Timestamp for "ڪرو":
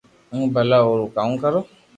1.43-1.61